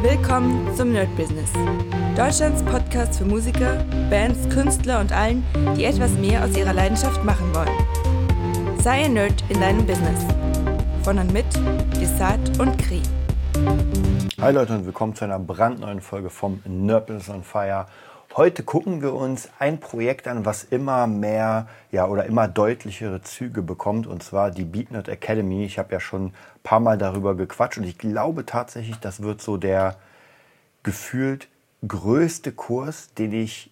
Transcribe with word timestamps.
Willkommen 0.00 0.72
zum 0.76 0.92
Nerd 0.92 1.08
Business. 1.16 1.50
Deutschlands 2.16 2.62
Podcast 2.62 3.18
für 3.18 3.24
Musiker, 3.24 3.84
Bands, 4.08 4.48
Künstler 4.48 5.00
und 5.00 5.10
allen, 5.10 5.44
die 5.76 5.84
etwas 5.86 6.12
mehr 6.12 6.44
aus 6.44 6.56
ihrer 6.56 6.72
Leidenschaft 6.72 7.24
machen 7.24 7.52
wollen. 7.52 8.78
Sei 8.80 9.06
ein 9.06 9.14
Nerd 9.14 9.42
in 9.48 9.60
deinem 9.60 9.84
Business. 9.84 10.24
Von 11.02 11.18
und 11.18 11.32
mit 11.32 11.46
Desart 12.00 12.60
und 12.60 12.78
Kri. 12.78 13.02
Hi 14.40 14.52
Leute 14.52 14.76
und 14.76 14.86
willkommen 14.86 15.16
zu 15.16 15.24
einer 15.24 15.40
brandneuen 15.40 16.00
Folge 16.00 16.30
vom 16.30 16.60
Nerd 16.64 17.08
Business 17.08 17.28
on 17.28 17.42
Fire. 17.42 17.86
Heute 18.36 18.62
gucken 18.62 19.02
wir 19.02 19.14
uns 19.14 19.48
ein 19.58 19.80
Projekt 19.80 20.28
an, 20.28 20.44
was 20.44 20.62
immer 20.62 21.06
mehr 21.06 21.66
ja, 21.90 22.06
oder 22.06 22.26
immer 22.26 22.46
deutlichere 22.46 23.22
Züge 23.22 23.62
bekommt, 23.62 24.06
und 24.06 24.22
zwar 24.22 24.50
die 24.50 24.64
BeatNut 24.64 25.08
Academy. 25.08 25.64
Ich 25.64 25.78
habe 25.78 25.92
ja 25.92 26.00
schon 26.00 26.26
ein 26.26 26.34
paar 26.62 26.78
Mal 26.78 26.98
darüber 26.98 27.34
gequatscht 27.34 27.78
und 27.78 27.84
ich 27.84 27.98
glaube 27.98 28.46
tatsächlich, 28.46 28.98
das 28.98 29.22
wird 29.22 29.40
so 29.40 29.56
der 29.56 29.96
gefühlt 30.82 31.48
größte 31.86 32.52
Kurs, 32.52 33.12
den 33.14 33.32
ich 33.32 33.70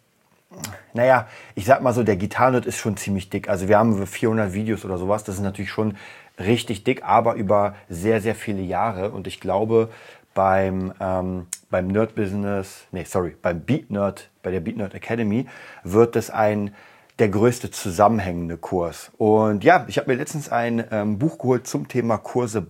naja, 0.95 1.27
ich 1.55 1.67
sag 1.67 1.83
mal 1.83 1.93
so, 1.93 2.03
der 2.03 2.17
Gitarrenot 2.17 2.67
ist 2.67 2.79
schon 2.79 2.97
ziemlich 2.97 3.31
dick. 3.31 3.49
Also 3.49 3.69
wir 3.69 3.79
haben 3.79 4.07
400 4.07 4.53
Videos 4.53 4.85
oder 4.85 4.97
sowas. 4.97 5.25
Das 5.25 5.35
ist 5.35 5.43
natürlich 5.43 5.71
schon 5.71 5.97
richtig 6.39 6.85
dick, 6.85 7.05
aber 7.05 7.35
über 7.35 7.75
sehr, 7.89 8.21
sehr 8.21 8.35
viele 8.35 8.63
Jahre. 8.63 9.11
Und 9.11 9.27
ich 9.27 9.41
glaube, 9.41 9.91
beim, 10.35 10.93
ähm, 11.01 11.47
beim 11.71 11.89
Nerd 11.89 12.15
Business, 12.15 12.87
nee, 12.93 13.05
sorry, 13.05 13.37
beim 13.41 13.61
Beat 13.61 13.91
Nerd, 13.91 14.31
bei 14.43 14.51
der 14.51 14.61
Beat 14.61 14.77
Nerd 14.77 14.95
Academy 14.95 15.47
wird 15.83 16.17
es 16.17 16.31
ein 16.31 16.75
der 17.19 17.29
größte 17.29 17.71
zusammenhängende 17.71 18.59
Kurs. 18.59 19.11
Und 19.17 19.65
ja, 19.65 19.87
ich 19.89 19.99
habe 19.99 20.11
mir 20.11 20.19
letztens 20.19 20.51
ein 20.51 20.85
ähm, 20.91 21.19
Buch 21.19 21.39
geholt 21.39 21.67
zum 21.67 21.89
Thema 21.89 22.19
Kurse 22.19 22.67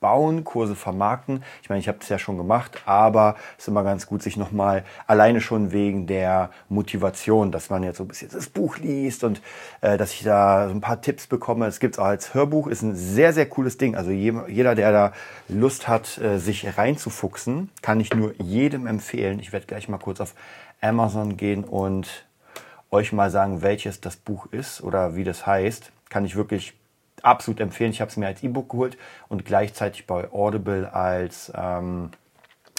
bauen, 0.00 0.44
Kurse 0.44 0.74
vermarkten. 0.74 1.44
Ich 1.62 1.68
meine, 1.68 1.80
ich 1.80 1.88
habe 1.88 1.98
das 1.98 2.08
ja 2.08 2.18
schon 2.18 2.38
gemacht, 2.38 2.82
aber 2.86 3.36
es 3.56 3.64
ist 3.64 3.68
immer 3.68 3.84
ganz 3.84 4.06
gut, 4.06 4.22
sich 4.22 4.36
nochmal 4.36 4.84
alleine 5.06 5.40
schon 5.40 5.72
wegen 5.72 6.06
der 6.06 6.50
Motivation, 6.68 7.52
dass 7.52 7.70
man 7.70 7.82
jetzt 7.82 7.98
so 7.98 8.04
ein 8.04 8.08
bisschen 8.08 8.30
das 8.32 8.48
Buch 8.48 8.78
liest 8.78 9.22
und 9.24 9.42
äh, 9.82 9.98
dass 9.98 10.12
ich 10.14 10.22
da 10.22 10.68
so 10.68 10.74
ein 10.74 10.80
paar 10.80 11.02
Tipps 11.02 11.26
bekomme. 11.26 11.66
Es 11.66 11.80
gibt 11.80 11.94
es 11.94 11.98
auch 11.98 12.06
als 12.06 12.34
Hörbuch, 12.34 12.66
ist 12.66 12.82
ein 12.82 12.96
sehr, 12.96 13.32
sehr 13.32 13.46
cooles 13.46 13.76
Ding. 13.76 13.94
Also 13.94 14.10
jeder, 14.10 14.74
der 14.74 14.90
da 14.90 15.12
Lust 15.48 15.86
hat, 15.86 16.18
äh, 16.18 16.38
sich 16.38 16.78
reinzufuchsen, 16.78 17.70
kann 17.82 18.00
ich 18.00 18.14
nur 18.14 18.34
jedem 18.40 18.86
empfehlen. 18.86 19.38
Ich 19.38 19.52
werde 19.52 19.66
gleich 19.66 19.88
mal 19.88 19.98
kurz 19.98 20.20
auf 20.20 20.34
Amazon 20.80 21.36
gehen 21.36 21.64
und 21.64 22.26
euch 22.90 23.12
mal 23.12 23.30
sagen, 23.30 23.62
welches 23.62 24.00
das 24.00 24.16
Buch 24.16 24.46
ist 24.50 24.82
oder 24.82 25.14
wie 25.14 25.24
das 25.24 25.46
heißt. 25.46 25.92
Kann 26.08 26.24
ich 26.24 26.34
wirklich 26.34 26.79
absolut 27.24 27.60
empfehlen. 27.60 27.90
Ich 27.90 28.00
habe 28.00 28.10
es 28.10 28.16
mir 28.16 28.26
als 28.26 28.42
E-Book 28.42 28.68
geholt 28.70 28.98
und 29.28 29.44
gleichzeitig 29.44 30.06
bei 30.06 30.30
Audible 30.32 30.92
als, 30.92 31.52
ähm, 31.56 32.10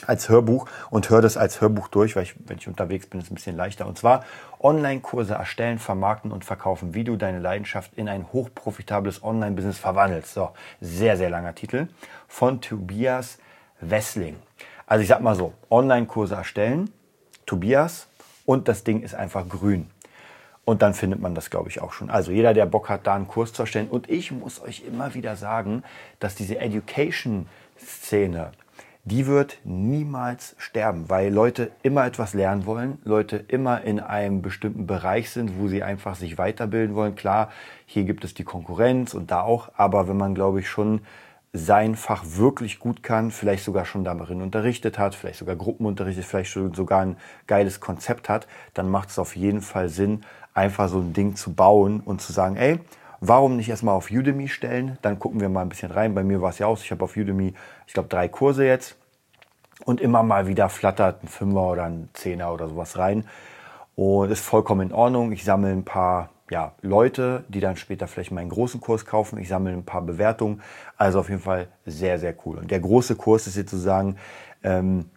als 0.08 0.30
Hörbuch 0.30 0.68
und 0.90 1.10
höre 1.10 1.22
das 1.22 1.38
als 1.38 1.62
Hörbuch 1.62 1.88
durch, 1.88 2.16
weil 2.16 2.24
ich, 2.24 2.36
wenn 2.48 2.58
ich 2.58 2.68
unterwegs 2.68 3.08
bin, 3.08 3.20
ist 3.20 3.28
es 3.28 3.32
ein 3.32 3.36
bisschen 3.36 3.56
leichter. 3.56 3.86
Und 3.88 3.98
zwar 3.98 4.24
Online-Kurse 4.60 5.36
erstellen, 5.36 5.80
vermarkten 5.80 6.32
und 6.32 6.46
verkaufen, 6.46 6.94
wie 6.94 7.04
du 7.04 7.16
deine 7.18 7.40
Leidenschaft 7.40 7.94
in 7.96 8.10
ein 8.10 8.32
hochprofitables 8.34 9.24
Online-Business 9.24 9.78
verwandelst. 9.78 10.34
So, 10.34 10.52
sehr, 10.80 11.18
sehr 11.18 11.30
langer 11.30 11.56
Titel 11.56 11.88
von 12.28 12.62
Tobias 12.62 13.38
Wessling. 13.80 14.38
Also 14.86 15.04
ich 15.04 15.08
sag 15.08 15.22
mal 15.22 15.36
so, 15.36 15.54
Online-Kurse 15.70 16.36
erstellen, 16.36 16.90
Tobias 17.46 18.08
und 18.46 18.68
das 18.68 18.84
Ding 18.84 19.02
ist 19.02 19.16
einfach 19.16 19.48
grün. 19.48 19.90
Und 20.64 20.82
dann 20.82 20.94
findet 20.94 21.20
man 21.20 21.34
das, 21.34 21.50
glaube 21.50 21.70
ich, 21.70 21.82
auch 21.82 21.92
schon. 21.92 22.10
Also 22.10 22.32
jeder, 22.32 22.54
der 22.54 22.66
Bock 22.66 22.90
hat, 22.90 23.08
da 23.08 23.16
einen 23.16 23.28
Kurs 23.28 23.52
zu 23.52 23.64
erstellen. 23.64 23.90
Und 23.90 24.10
ich 24.10 24.32
muss 24.32 24.62
euch 24.62 24.84
immer 24.88 25.14
wieder 25.16 25.36
sagen, 25.36 25.84
dass 26.20 26.36
diese 26.36 26.60
Education-Szene, 26.60 28.52
die 29.04 29.26
wird 29.26 29.58
niemals 29.64 30.56
sterben, 30.60 31.10
weil 31.10 31.34
Leute 31.34 31.72
immer 31.82 32.06
etwas 32.06 32.36
lernen 32.36 32.68
wollen, 32.68 33.00
Leute 33.04 33.44
immer 33.48 33.82
in 33.82 34.00
einem 34.00 34.44
bestimmten 34.44 34.86
Bereich 34.86 35.32
sind, 35.32 35.60
wo 35.60 35.68
sie 35.68 35.82
einfach 35.82 36.16
sich 36.16 36.38
weiterbilden 36.38 36.96
wollen. 36.96 37.16
Klar, 37.16 37.50
hier 37.88 38.04
gibt 38.04 38.24
es 38.24 38.36
die 38.36 38.44
Konkurrenz 38.44 39.16
und 39.16 39.32
da 39.32 39.42
auch, 39.42 39.72
aber 39.76 40.08
wenn 40.08 40.18
man, 40.18 40.36
glaube 40.36 40.60
ich, 40.60 40.70
schon 40.70 41.02
sein 41.54 41.96
Fach 41.96 42.24
wirklich 42.26 42.80
gut 42.80 43.04
kann, 43.04 43.30
vielleicht 43.32 43.66
sogar 43.66 43.86
schon 43.86 44.06
darin 44.06 44.42
unterrichtet 44.42 44.98
hat, 44.98 45.16
vielleicht 45.16 45.40
sogar 45.40 45.56
Gruppen 45.56 45.86
unterrichtet, 45.86 46.24
vielleicht 46.24 46.52
sogar 46.52 47.02
ein 47.02 47.18
geiles 47.46 47.82
Konzept 47.82 48.30
hat, 48.30 48.48
dann 48.74 48.90
macht 48.90 49.10
es 49.10 49.20
auf 49.20 49.36
jeden 49.36 49.62
Fall 49.62 49.90
Sinn, 49.90 50.24
einfach 50.54 50.88
so 50.88 51.00
ein 51.00 51.14
Ding 51.14 51.36
zu 51.36 51.54
bauen 51.54 52.00
und 52.00 52.22
zu 52.22 52.32
sagen, 52.32 52.56
ey, 52.56 52.80
warum 53.20 53.58
nicht 53.58 53.70
erstmal 53.70 53.96
auf 53.96 54.10
Udemy 54.12 54.48
stellen? 54.48 54.98
Dann 55.02 55.20
gucken 55.20 55.42
wir 55.42 55.50
mal 55.50 55.62
ein 55.62 55.70
bisschen 55.70 55.92
rein. 55.92 56.16
Bei 56.16 56.24
mir 56.24 56.42
war 56.42 56.50
es 56.50 56.60
ja 56.60 56.68
auch, 56.68 56.78
ich 56.78 56.92
habe 56.92 57.04
auf 57.04 57.18
Udemy, 57.18 57.54
ich 57.86 57.94
glaube, 57.94 58.10
drei 58.10 58.30
Kurse 58.30 58.66
jetzt 58.66 58.96
und 59.86 60.00
immer 60.00 60.24
mal 60.24 60.48
wieder 60.48 60.70
flattert 60.70 61.24
ein 61.24 61.28
Fünfer 61.28 61.72
oder 61.72 61.84
ein 61.84 62.10
Zehner 62.14 62.54
oder 62.54 62.70
sowas 62.70 62.98
rein. 62.98 63.26
Und 63.96 64.32
ist 64.32 64.44
vollkommen 64.44 64.90
in 64.90 64.94
Ordnung. 64.94 65.32
Ich 65.32 65.44
sammle 65.44 65.72
ein 65.72 65.84
paar 65.84 66.30
ja, 66.52 66.76
Leute, 66.82 67.46
die 67.48 67.62
dann 67.62 67.78
später 67.78 68.08
vielleicht 68.08 68.32
meinen 68.32 68.50
großen 68.50 68.82
Kurs 68.82 69.06
kaufen. 69.06 69.40
Ich 69.40 69.48
sammle 69.48 69.72
ein 69.72 69.86
paar 69.86 70.02
Bewertungen. 70.02 70.62
Also 70.98 71.22
auf 71.22 71.30
jeden 71.30 71.42
Fall 71.42 71.70
sehr, 71.86 72.20
sehr 72.20 72.36
cool. 72.46 72.58
Und 72.58 72.70
der 72.70 72.82
große 72.82 73.16
Kurs 73.16 73.48
ist 73.48 73.56
jetzt 73.56 73.72
sozusagen 73.72 74.18
ähm, 74.62 75.10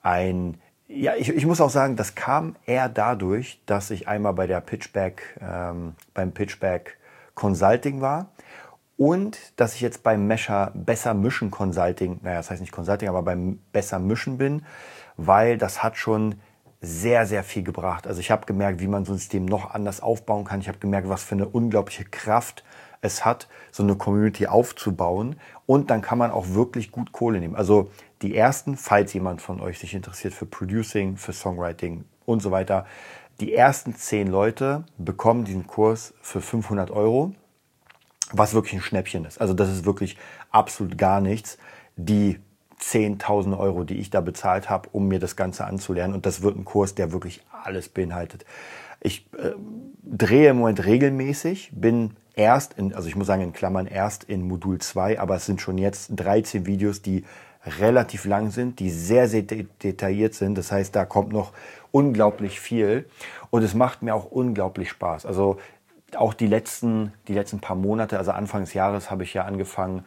ein 0.00 0.58
ja, 0.88 1.16
ich, 1.16 1.28
ich 1.30 1.44
muss 1.44 1.60
auch 1.60 1.70
sagen, 1.70 1.96
das 1.96 2.14
kam 2.14 2.54
eher 2.64 2.88
dadurch, 2.88 3.60
dass 3.66 3.90
ich 3.90 4.06
einmal 4.06 4.34
bei 4.34 4.46
der 4.46 4.60
Pitchback, 4.60 5.36
ähm, 5.40 5.94
beim 6.14 6.30
Pitchback 6.30 6.98
Consulting 7.34 8.00
war 8.00 8.30
und 8.96 9.36
dass 9.56 9.74
ich 9.74 9.80
jetzt 9.80 10.04
beim 10.04 10.28
Mesher 10.28 10.70
Besser 10.74 11.12
Mischen 11.12 11.50
Consulting, 11.50 12.20
naja, 12.22 12.36
das 12.36 12.50
heißt 12.52 12.60
nicht 12.60 12.72
Consulting, 12.72 13.08
aber 13.08 13.22
beim 13.22 13.58
Besser 13.72 13.98
Mischen 13.98 14.38
bin, 14.38 14.64
weil 15.16 15.58
das 15.58 15.82
hat 15.82 15.96
schon 15.96 16.36
sehr, 16.86 17.26
sehr 17.26 17.42
viel 17.42 17.62
gebracht. 17.62 18.06
Also 18.06 18.20
ich 18.20 18.30
habe 18.30 18.46
gemerkt, 18.46 18.80
wie 18.80 18.86
man 18.86 19.04
so 19.04 19.12
ein 19.12 19.18
System 19.18 19.44
noch 19.44 19.72
anders 19.72 20.00
aufbauen 20.00 20.44
kann. 20.44 20.60
Ich 20.60 20.68
habe 20.68 20.78
gemerkt, 20.78 21.08
was 21.08 21.24
für 21.24 21.34
eine 21.34 21.46
unglaubliche 21.46 22.04
Kraft 22.04 22.64
es 23.00 23.24
hat, 23.24 23.48
so 23.72 23.82
eine 23.82 23.96
Community 23.96 24.46
aufzubauen. 24.46 25.36
Und 25.66 25.90
dann 25.90 26.00
kann 26.00 26.18
man 26.18 26.30
auch 26.30 26.50
wirklich 26.50 26.92
gut 26.92 27.12
Kohle 27.12 27.40
nehmen. 27.40 27.56
Also 27.56 27.90
die 28.22 28.36
ersten, 28.36 28.76
falls 28.76 29.12
jemand 29.12 29.42
von 29.42 29.60
euch 29.60 29.78
sich 29.78 29.94
interessiert 29.94 30.32
für 30.32 30.46
Producing, 30.46 31.16
für 31.16 31.32
Songwriting 31.32 32.04
und 32.24 32.40
so 32.40 32.50
weiter, 32.50 32.86
die 33.40 33.52
ersten 33.52 33.94
zehn 33.94 34.28
Leute 34.28 34.84
bekommen 34.96 35.44
diesen 35.44 35.66
Kurs 35.66 36.14
für 36.22 36.40
500 36.40 36.90
Euro, 36.90 37.34
was 38.32 38.54
wirklich 38.54 38.74
ein 38.74 38.80
Schnäppchen 38.80 39.24
ist. 39.24 39.40
Also 39.40 39.54
das 39.54 39.68
ist 39.70 39.84
wirklich 39.84 40.16
absolut 40.50 40.96
gar 40.96 41.20
nichts. 41.20 41.58
Die 41.96 42.40
10.000 42.80 43.58
Euro, 43.58 43.84
die 43.84 43.98
ich 43.98 44.10
da 44.10 44.20
bezahlt 44.20 44.68
habe, 44.68 44.88
um 44.92 45.08
mir 45.08 45.18
das 45.18 45.36
Ganze 45.36 45.64
anzulernen. 45.64 46.14
Und 46.14 46.26
das 46.26 46.42
wird 46.42 46.56
ein 46.56 46.64
Kurs, 46.64 46.94
der 46.94 47.12
wirklich 47.12 47.42
alles 47.50 47.88
beinhaltet. 47.88 48.44
Ich 49.00 49.26
äh, 49.38 49.52
drehe 50.02 50.50
im 50.50 50.58
Moment 50.58 50.84
regelmäßig, 50.84 51.70
bin 51.72 52.16
erst 52.34 52.74
in, 52.74 52.94
also 52.94 53.08
ich 53.08 53.16
muss 53.16 53.26
sagen 53.26 53.42
in 53.42 53.52
Klammern 53.52 53.86
erst 53.86 54.24
in 54.24 54.46
Modul 54.46 54.78
2, 54.78 55.18
aber 55.20 55.36
es 55.36 55.46
sind 55.46 55.60
schon 55.60 55.78
jetzt 55.78 56.10
13 56.14 56.66
Videos, 56.66 57.02
die 57.02 57.24
relativ 57.80 58.24
lang 58.24 58.50
sind, 58.50 58.78
die 58.78 58.90
sehr, 58.90 59.28
sehr 59.28 59.42
de 59.42 59.66
detailliert 59.82 60.34
sind. 60.34 60.56
Das 60.56 60.70
heißt, 60.70 60.94
da 60.94 61.04
kommt 61.04 61.32
noch 61.32 61.52
unglaublich 61.90 62.60
viel 62.60 63.08
und 63.50 63.62
es 63.62 63.74
macht 63.74 64.02
mir 64.02 64.14
auch 64.14 64.30
unglaublich 64.30 64.90
Spaß. 64.90 65.26
Also 65.26 65.58
auch 66.14 66.34
die 66.34 66.46
letzten, 66.46 67.12
die 67.26 67.34
letzten 67.34 67.60
paar 67.60 67.76
Monate, 67.76 68.18
also 68.18 68.30
Anfang 68.30 68.62
des 68.62 68.74
Jahres 68.74 69.10
habe 69.10 69.24
ich 69.24 69.34
ja 69.34 69.44
angefangen, 69.44 70.04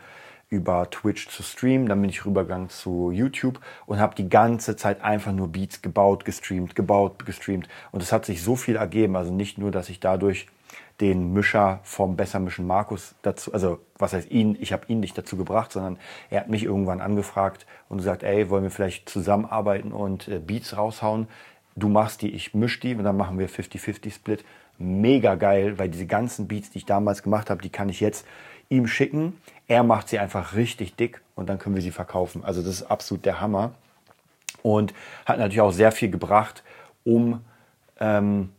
über 0.50 0.90
Twitch 0.90 1.30
zu 1.30 1.44
streamen. 1.44 1.88
Dann 1.88 2.02
bin 2.02 2.10
ich 2.10 2.26
rübergegangen 2.26 2.70
zu 2.70 3.12
YouTube 3.12 3.60
und 3.86 4.00
habe 4.00 4.16
die 4.16 4.30
ganze 4.30 4.76
Zeit 4.76 5.02
einfach 5.04 5.32
nur 5.32 5.50
Beats 5.50 5.82
gebaut, 5.82 6.26
gestreamt, 6.26 6.76
gebaut, 6.76 7.26
gestreamt. 7.26 7.68
Und 7.92 8.02
es 8.02 8.12
hat 8.12 8.26
sich 8.26 8.42
so 8.42 8.56
viel 8.56 8.76
ergeben. 8.76 9.16
Also 9.16 9.32
nicht 9.32 9.58
nur, 9.58 9.72
dass 9.72 9.90
ich 9.90 10.00
dadurch 10.00 10.48
den 11.02 11.32
Mischer 11.34 11.80
vom 11.84 12.18
Bessermischen 12.18 12.68
Markus 12.68 13.16
dazu, 13.22 13.54
also 13.54 13.80
was 13.98 14.14
heißt 14.14 14.30
ihn, 14.32 14.58
ich 14.60 14.74
habe 14.74 14.84
ihn 14.88 15.00
nicht 15.00 15.18
dazu 15.18 15.38
gebracht, 15.38 15.72
sondern 15.72 15.98
er 16.30 16.42
hat 16.42 16.50
mich 16.50 16.64
irgendwann 16.64 17.00
angefragt 17.00 17.66
und 17.88 17.98
gesagt, 17.98 18.24
ey, 18.24 18.50
wollen 18.50 18.64
wir 18.64 18.72
vielleicht 18.72 19.08
zusammenarbeiten 19.08 19.94
und 19.94 20.28
äh, 20.28 20.40
Beats 20.40 20.76
raushauen? 20.76 21.28
Du 21.76 21.88
machst 21.88 22.22
die, 22.22 22.32
ich 22.32 22.54
misch 22.54 22.80
die 22.80 22.96
und 22.96 23.04
dann 23.04 23.16
machen 23.16 23.40
wir 23.40 23.50
50-50 23.50 24.14
Split. 24.14 24.44
Mega 24.78 25.36
geil, 25.36 25.78
weil 25.78 25.90
diese 25.90 26.06
ganzen 26.06 26.48
Beats, 26.48 26.72
die 26.72 26.80
ich 26.80 26.86
damals 26.86 27.24
gemacht 27.24 27.50
habe, 27.50 27.62
die 27.62 27.70
kann 27.70 27.90
ich 27.90 28.00
jetzt 28.00 28.26
ihm 28.70 28.88
schicken. 28.88 29.40
Er 29.68 29.84
macht 29.84 30.10
sie 30.10 30.20
einfach 30.20 30.56
richtig 30.56 30.96
dick 30.96 31.22
und 31.36 31.50
dann 31.50 31.60
können 31.60 31.76
wir 31.76 31.82
sie 31.82 31.92
verkaufen. 31.92 32.44
Also 32.44 32.62
das 32.62 32.72
ist 32.72 32.84
absolut 32.84 33.26
der 33.26 33.42
Hammer 33.42 33.72
und 34.62 34.94
hat 35.26 35.40
natürlich 35.40 35.62
auch 35.62 35.72
sehr 35.72 35.92
viel 35.92 36.10
gebracht, 36.10 36.64
um 37.04 37.42
ähm, 38.00 38.50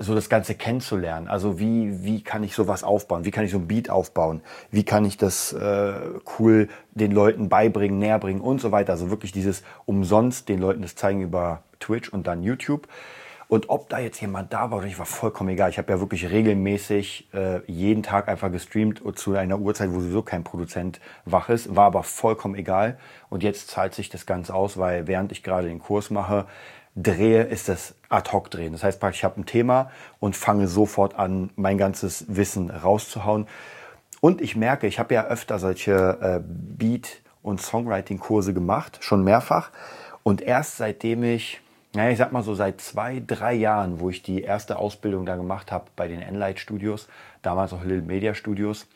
so 0.00 0.14
das 0.14 0.28
Ganze 0.28 0.54
kennenzulernen. 0.54 1.26
Also 1.26 1.58
wie, 1.58 2.04
wie 2.04 2.22
kann 2.22 2.44
ich 2.44 2.54
sowas 2.54 2.84
aufbauen? 2.84 3.24
Wie 3.24 3.32
kann 3.32 3.44
ich 3.44 3.50
so 3.50 3.58
ein 3.58 3.66
Beat 3.66 3.90
aufbauen? 3.90 4.42
Wie 4.70 4.84
kann 4.84 5.04
ich 5.04 5.16
das 5.16 5.52
äh, 5.52 5.94
cool 6.38 6.68
den 6.90 7.10
Leuten 7.10 7.48
beibringen, 7.48 7.98
näher 7.98 8.20
bringen 8.20 8.40
und 8.40 8.60
so 8.60 8.70
weiter. 8.70 8.92
Also 8.92 9.10
wirklich 9.10 9.32
dieses 9.32 9.64
umsonst 9.86 10.48
den 10.48 10.60
Leuten 10.60 10.82
das 10.82 10.94
zeigen 10.94 11.20
über 11.20 11.62
Twitch 11.80 12.08
und 12.10 12.28
dann 12.28 12.44
YouTube. 12.44 12.86
Und 13.48 13.70
ob 13.70 13.88
da 13.88 13.98
jetzt 13.98 14.20
jemand 14.20 14.52
da 14.52 14.70
war 14.70 14.78
oder 14.78 14.86
nicht, 14.86 14.98
war 14.98 15.06
vollkommen 15.06 15.48
egal. 15.48 15.70
Ich 15.70 15.78
habe 15.78 15.90
ja 15.90 16.00
wirklich 16.00 16.30
regelmäßig 16.30 17.30
äh, 17.32 17.60
jeden 17.66 18.02
Tag 18.02 18.28
einfach 18.28 18.52
gestreamt 18.52 19.02
zu 19.16 19.34
einer 19.34 19.58
Uhrzeit, 19.58 19.90
wo 19.90 20.00
sowieso 20.00 20.20
kein 20.20 20.44
Produzent 20.44 21.00
wach 21.24 21.48
ist. 21.48 21.74
War 21.74 21.86
aber 21.86 22.02
vollkommen 22.02 22.54
egal. 22.54 22.98
Und 23.30 23.42
jetzt 23.42 23.70
zahlt 23.70 23.94
sich 23.94 24.10
das 24.10 24.26
Ganze 24.26 24.54
aus, 24.54 24.76
weil 24.76 25.06
während 25.06 25.32
ich 25.32 25.42
gerade 25.42 25.68
den 25.68 25.78
Kurs 25.78 26.10
mache, 26.10 26.44
drehe, 26.94 27.44
ist 27.44 27.70
das 27.70 27.94
Ad-Hoc-Drehen. 28.10 28.72
Das 28.72 28.84
heißt 28.84 29.02
ich 29.12 29.24
habe 29.24 29.40
ein 29.40 29.46
Thema 29.46 29.90
und 30.20 30.36
fange 30.36 30.68
sofort 30.68 31.14
an, 31.14 31.48
mein 31.56 31.78
ganzes 31.78 32.26
Wissen 32.28 32.68
rauszuhauen. 32.68 33.46
Und 34.20 34.42
ich 34.42 34.56
merke, 34.56 34.86
ich 34.86 34.98
habe 34.98 35.14
ja 35.14 35.26
öfter 35.26 35.58
solche 35.58 36.18
äh, 36.20 36.40
Beat- 36.44 37.22
und 37.42 37.62
Songwriting-Kurse 37.62 38.52
gemacht, 38.52 38.98
schon 39.00 39.24
mehrfach. 39.24 39.70
Und 40.22 40.42
erst 40.42 40.76
seitdem 40.76 41.22
ich 41.22 41.62
naja, 41.94 42.10
ich 42.10 42.18
sag 42.18 42.32
mal 42.32 42.42
so 42.42 42.54
seit 42.54 42.80
zwei, 42.80 43.22
drei 43.26 43.54
Jahren, 43.54 44.00
wo 44.00 44.10
ich 44.10 44.22
die 44.22 44.42
erste 44.42 44.78
Ausbildung 44.78 45.24
da 45.24 45.36
gemacht 45.36 45.72
habe 45.72 45.86
bei 45.96 46.06
den 46.06 46.20
Enlight 46.20 46.58
Studios, 46.58 47.08
damals 47.42 47.72
auch 47.72 47.82
Little 47.82 48.02
Media 48.02 48.34
Studios, 48.34 48.86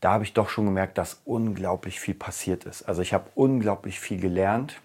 da 0.00 0.12
habe 0.12 0.24
ich 0.24 0.32
doch 0.32 0.48
schon 0.48 0.64
gemerkt, 0.64 0.96
dass 0.96 1.20
unglaublich 1.24 2.00
viel 2.00 2.14
passiert 2.14 2.64
ist. 2.64 2.82
Also 2.82 3.02
ich 3.02 3.12
habe 3.12 3.26
unglaublich 3.34 4.00
viel 4.00 4.20
gelernt, 4.20 4.80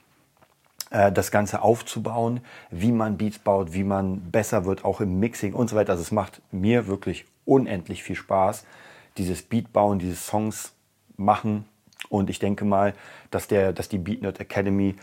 äh, 0.90 1.12
das 1.12 1.32
Ganze 1.32 1.62
aufzubauen, 1.62 2.42
wie 2.72 2.92
man 2.92 3.18
Beats 3.18 3.40
baut, 3.40 3.74
wie 3.74 3.84
man 3.84 4.32
besser 4.32 4.66
wird, 4.66 4.84
auch 4.84 5.02
im 5.02 5.20
Mixing 5.20 5.54
und 5.54 5.70
so 5.70 5.76
weiter. 5.76 5.92
Also 5.92 6.02
es 6.02 6.12
macht 6.12 6.42
mir 6.52 6.88
wirklich 6.88 7.26
unendlich 7.46 8.04
viel 8.04 8.16
Spaß, 8.16 8.66
dieses 9.18 9.44
Beat 9.44 9.72
bauen, 9.72 10.00
diese 10.00 10.16
Songs 10.16 10.74
machen. 11.16 11.66
Und 12.10 12.30
ich 12.30 12.40
denke 12.40 12.66
mal, 12.66 12.94
dass, 13.32 13.48
der, 13.48 13.72
dass 13.72 13.90
die 13.90 13.98
Beat 13.98 14.22
Nerd 14.22 14.40
Academy 14.40 14.96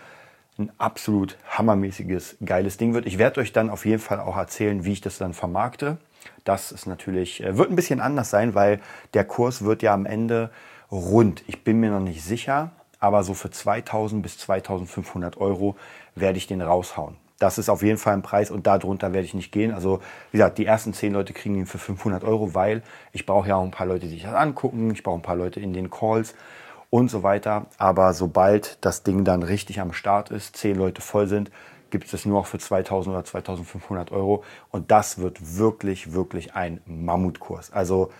ein 0.60 0.72
absolut 0.78 1.36
hammermäßiges, 1.48 2.36
geiles 2.44 2.76
Ding 2.76 2.94
wird. 2.94 3.06
Ich 3.06 3.18
werde 3.18 3.40
euch 3.40 3.52
dann 3.52 3.70
auf 3.70 3.84
jeden 3.84 4.00
Fall 4.00 4.20
auch 4.20 4.36
erzählen, 4.36 4.84
wie 4.84 4.92
ich 4.92 5.00
das 5.00 5.18
dann 5.18 5.34
vermarkte. 5.34 5.98
Das 6.44 6.70
ist 6.70 6.86
natürlich, 6.86 7.42
äh, 7.42 7.56
wird 7.56 7.70
ein 7.70 7.76
bisschen 7.76 8.00
anders 8.00 8.30
sein, 8.30 8.54
weil 8.54 8.80
der 9.14 9.24
Kurs 9.24 9.64
wird 9.64 9.82
ja 9.82 9.94
am 9.94 10.06
Ende 10.06 10.50
rund. 10.90 11.42
Ich 11.46 11.64
bin 11.64 11.80
mir 11.80 11.90
noch 11.90 12.00
nicht 12.00 12.22
sicher, 12.22 12.72
aber 12.98 13.22
so 13.24 13.34
für 13.34 13.50
2000 13.50 14.22
bis 14.22 14.38
2500 14.38 15.38
Euro 15.38 15.76
werde 16.14 16.38
ich 16.38 16.46
den 16.46 16.60
raushauen. 16.60 17.16
Das 17.38 17.56
ist 17.56 17.70
auf 17.70 17.82
jeden 17.82 17.96
Fall 17.96 18.12
ein 18.12 18.22
Preis 18.22 18.50
und 18.50 18.66
darunter 18.66 19.14
werde 19.14 19.24
ich 19.24 19.32
nicht 19.32 19.50
gehen. 19.50 19.72
Also 19.72 20.00
wie 20.30 20.36
gesagt, 20.36 20.58
die 20.58 20.66
ersten 20.66 20.92
zehn 20.92 21.14
Leute 21.14 21.32
kriegen 21.32 21.54
ihn 21.54 21.64
für 21.64 21.78
500 21.78 22.22
Euro, 22.22 22.54
weil 22.54 22.82
ich 23.12 23.24
brauche 23.24 23.48
ja 23.48 23.56
auch 23.56 23.64
ein 23.64 23.70
paar 23.70 23.86
Leute, 23.86 24.06
die 24.06 24.12
sich 24.12 24.24
das 24.24 24.34
angucken. 24.34 24.90
Ich 24.90 25.02
brauche 25.02 25.18
ein 25.18 25.22
paar 25.22 25.36
Leute 25.36 25.58
in 25.58 25.72
den 25.72 25.88
Calls 25.88 26.34
und 26.90 27.10
so 27.10 27.22
weiter. 27.22 27.66
Aber 27.78 28.12
sobald 28.12 28.84
das 28.84 29.02
Ding 29.02 29.24
dann 29.24 29.42
richtig 29.42 29.80
am 29.80 29.92
Start 29.92 30.30
ist, 30.30 30.56
zehn 30.56 30.76
Leute 30.76 31.00
voll 31.00 31.26
sind, 31.26 31.50
gibt 31.90 32.12
es 32.12 32.24
nur 32.24 32.40
noch 32.40 32.46
für 32.46 32.58
2000 32.58 33.14
oder 33.14 33.24
2500 33.24 34.12
Euro. 34.12 34.44
Und 34.70 34.90
das 34.90 35.18
wird 35.18 35.56
wirklich, 35.56 36.12
wirklich 36.12 36.54
ein 36.54 36.80
Mammutkurs. 36.86 37.72
Also 37.72 38.10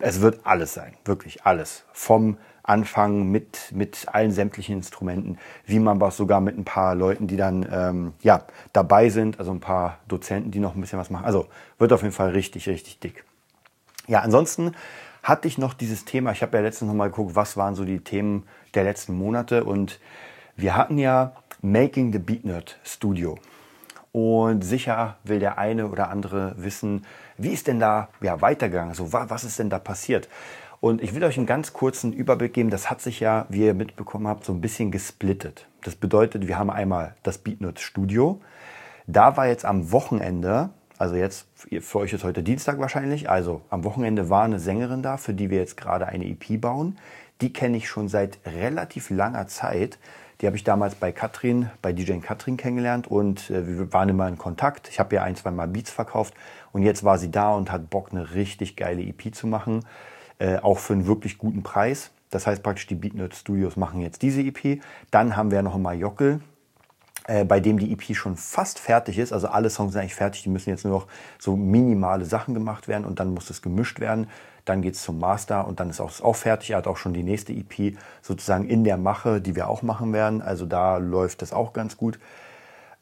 es 0.00 0.20
wird 0.20 0.40
alles 0.44 0.74
sein, 0.74 0.94
wirklich 1.04 1.44
alles. 1.44 1.84
Vom 1.92 2.38
Anfang 2.62 3.30
mit, 3.30 3.72
mit 3.72 4.06
allen 4.12 4.32
sämtlichen 4.32 4.76
Instrumenten, 4.76 5.38
wie 5.64 5.78
man 5.78 6.00
was 6.00 6.16
sogar 6.16 6.40
mit 6.40 6.58
ein 6.58 6.64
paar 6.64 6.94
Leuten, 6.94 7.26
die 7.26 7.36
dann 7.36 7.66
ähm, 7.70 8.12
ja, 8.20 8.44
dabei 8.72 9.08
sind, 9.10 9.38
also 9.38 9.52
ein 9.52 9.60
paar 9.60 9.98
Dozenten, 10.08 10.50
die 10.50 10.60
noch 10.60 10.74
ein 10.74 10.80
bisschen 10.80 10.98
was 10.98 11.10
machen. 11.10 11.24
Also 11.24 11.46
wird 11.78 11.92
auf 11.92 12.02
jeden 12.02 12.14
Fall 12.14 12.30
richtig, 12.30 12.68
richtig 12.68 12.98
dick. 13.00 13.24
Ja, 14.06 14.20
ansonsten 14.20 14.72
hatte 15.22 15.48
ich 15.48 15.58
noch 15.58 15.74
dieses 15.74 16.04
Thema, 16.04 16.32
ich 16.32 16.42
habe 16.42 16.56
ja 16.56 16.62
letztens 16.62 16.88
noch 16.88 16.96
mal 16.96 17.08
geguckt, 17.08 17.34
was 17.34 17.56
waren 17.56 17.74
so 17.74 17.84
die 17.84 18.00
Themen 18.00 18.44
der 18.74 18.84
letzten 18.84 19.16
Monate 19.16 19.64
und 19.64 20.00
wir 20.56 20.76
hatten 20.76 20.98
ja 20.98 21.32
Making 21.62 22.12
the 22.12 22.18
Beat 22.18 22.44
Nerd 22.44 22.78
Studio. 22.84 23.38
Und 24.12 24.62
sicher 24.62 25.18
will 25.24 25.38
der 25.38 25.58
eine 25.58 25.88
oder 25.88 26.10
andere 26.10 26.54
wissen, 26.56 27.06
wie 27.36 27.50
ist 27.50 27.68
denn 27.68 27.78
da 27.78 28.08
ja, 28.20 28.40
weitergegangen? 28.40 28.94
So, 28.94 29.12
was 29.12 29.44
ist 29.44 29.58
denn 29.58 29.70
da 29.70 29.78
passiert? 29.78 30.28
Und 30.80 31.02
ich 31.02 31.14
will 31.14 31.22
euch 31.22 31.36
einen 31.36 31.46
ganz 31.46 31.72
kurzen 31.72 32.12
Überblick 32.12 32.54
geben. 32.54 32.70
Das 32.70 32.90
hat 32.90 33.00
sich 33.00 33.20
ja, 33.20 33.46
wie 33.50 33.66
ihr 33.66 33.74
mitbekommen 33.74 34.26
habt, 34.26 34.44
so 34.44 34.52
ein 34.52 34.60
bisschen 34.60 34.90
gesplittet. 34.90 35.66
Das 35.82 35.94
bedeutet, 35.94 36.48
wir 36.48 36.58
haben 36.58 36.70
einmal 36.70 37.14
das 37.22 37.38
Beatnut 37.38 37.80
Studio. 37.80 38.40
Da 39.06 39.36
war 39.36 39.46
jetzt 39.46 39.64
am 39.64 39.92
Wochenende 39.92 40.70
also 41.00 41.16
jetzt, 41.16 41.46
für 41.80 41.98
euch 41.98 42.12
ist 42.12 42.24
heute 42.24 42.42
Dienstag 42.42 42.78
wahrscheinlich. 42.78 43.30
Also 43.30 43.62
am 43.70 43.84
Wochenende 43.84 44.28
war 44.28 44.44
eine 44.44 44.60
Sängerin 44.60 45.02
da, 45.02 45.16
für 45.16 45.32
die 45.32 45.48
wir 45.48 45.56
jetzt 45.56 45.78
gerade 45.78 46.06
eine 46.06 46.26
EP 46.26 46.60
bauen. 46.60 46.98
Die 47.40 47.54
kenne 47.54 47.78
ich 47.78 47.88
schon 47.88 48.10
seit 48.10 48.38
relativ 48.44 49.08
langer 49.08 49.46
Zeit. 49.48 49.98
Die 50.40 50.46
habe 50.46 50.56
ich 50.56 50.64
damals 50.64 50.96
bei 50.96 51.10
Katrin, 51.10 51.70
bei 51.80 51.94
DJ 51.94 52.18
Katrin 52.18 52.58
kennengelernt 52.58 53.06
und 53.06 53.48
äh, 53.48 53.66
wir 53.66 53.92
waren 53.94 54.10
immer 54.10 54.28
in 54.28 54.36
Kontakt. 54.36 54.90
Ich 54.90 55.00
habe 55.00 55.14
ihr 55.14 55.22
ein, 55.22 55.36
zwei 55.36 55.50
Mal 55.50 55.68
Beats 55.68 55.90
verkauft 55.90 56.34
und 56.70 56.82
jetzt 56.82 57.02
war 57.02 57.16
sie 57.16 57.30
da 57.30 57.54
und 57.54 57.72
hat 57.72 57.88
Bock, 57.88 58.08
eine 58.10 58.34
richtig 58.34 58.76
geile 58.76 59.00
EP 59.00 59.34
zu 59.34 59.46
machen. 59.46 59.86
Äh, 60.38 60.58
auch 60.58 60.80
für 60.80 60.92
einen 60.92 61.06
wirklich 61.06 61.38
guten 61.38 61.62
Preis. 61.62 62.10
Das 62.28 62.46
heißt 62.46 62.62
praktisch, 62.62 62.86
die 62.86 62.94
Beatnut 62.94 63.34
Studios 63.34 63.78
machen 63.78 64.02
jetzt 64.02 64.20
diese 64.20 64.42
EP. 64.42 64.82
Dann 65.10 65.34
haben 65.34 65.50
wir 65.50 65.62
noch 65.62 65.78
mal 65.78 65.96
Jockel, 65.96 66.40
äh, 67.30 67.44
bei 67.44 67.60
dem 67.60 67.78
die 67.78 67.92
EP 67.92 68.16
schon 68.16 68.36
fast 68.36 68.80
fertig 68.80 69.16
ist. 69.16 69.32
Also 69.32 69.46
alle 69.46 69.70
Songs 69.70 69.92
sind 69.92 70.00
eigentlich 70.00 70.16
fertig, 70.16 70.42
die 70.42 70.48
müssen 70.48 70.70
jetzt 70.70 70.84
nur 70.84 70.94
noch 70.94 71.06
so 71.38 71.56
minimale 71.56 72.24
Sachen 72.24 72.54
gemacht 72.54 72.88
werden 72.88 73.04
und 73.04 73.20
dann 73.20 73.32
muss 73.32 73.50
es 73.50 73.62
gemischt 73.62 74.00
werden. 74.00 74.26
Dann 74.64 74.82
geht 74.82 74.94
es 74.94 75.02
zum 75.02 75.20
Master 75.20 75.64
und 75.68 75.78
dann 75.78 75.90
ist 75.90 76.00
auch, 76.00 76.20
auch 76.22 76.34
fertig. 76.34 76.70
Er 76.70 76.78
hat 76.78 76.88
auch 76.88 76.96
schon 76.96 77.12
die 77.14 77.22
nächste 77.22 77.52
EP 77.52 77.96
sozusagen 78.20 78.68
in 78.68 78.82
der 78.82 78.96
Mache, 78.96 79.40
die 79.40 79.54
wir 79.54 79.68
auch 79.68 79.82
machen 79.82 80.12
werden. 80.12 80.42
Also 80.42 80.66
da 80.66 80.96
läuft 80.96 81.42
das 81.42 81.52
auch 81.52 81.72
ganz 81.72 81.96
gut. 81.96 82.18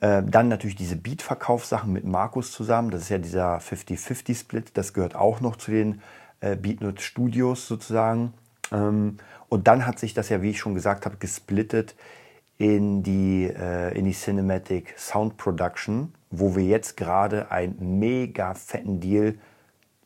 Äh, 0.01 0.23
dann 0.25 0.49
natürlich 0.49 0.77
diese 0.77 0.97
Beat-Verkaufssachen 0.97 1.91
mit 1.91 2.05
Markus 2.05 2.53
zusammen. 2.53 2.91
Das 2.91 3.01
ist 3.01 3.09
ja 3.09 3.17
dieser 3.17 3.57
50-50-Split. 3.61 4.73
Das 4.75 4.93
gehört 4.93 5.17
auch 5.17 5.41
noch 5.41 5.57
zu 5.57 5.71
den 5.71 6.03
äh, 6.41 6.55
Beatnut 6.55 7.01
Studios 7.01 7.67
sozusagen. 7.67 8.35
Ähm, 8.73 9.17
und 9.49 9.69
dann 9.69 9.87
hat 9.87 9.99
sich 9.99 10.13
das 10.13 10.29
ja, 10.29 10.43
wie 10.43 10.51
ich 10.51 10.59
schon 10.59 10.75
gesagt 10.75 11.07
habe, 11.07 11.17
gesplittet 11.17 11.95
in 12.59 13.03
die, 13.03 13.45
äh, 13.45 13.97
in 13.97 14.05
die 14.05 14.13
Cinematic 14.13 14.95
Sound 14.99 15.37
Production, 15.37 16.13
wo 16.31 16.57
wir 16.57 16.65
jetzt 16.65 16.97
gerade 16.97 17.51
einen 17.51 17.99
mega 17.99 18.55
fetten 18.55 19.01
Deal, 19.01 19.39